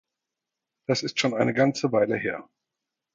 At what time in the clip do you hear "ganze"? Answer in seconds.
1.53-1.91